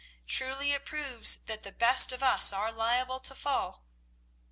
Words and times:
Truly 0.25 0.71
it 0.71 0.83
proves 0.83 1.35
that 1.35 1.61
the 1.61 1.71
best 1.71 2.11
of 2.11 2.23
us 2.23 2.51
are 2.51 2.71
liable 2.71 3.19
to 3.19 3.35
fall." 3.35 3.83